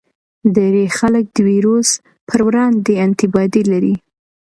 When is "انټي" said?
3.03-3.27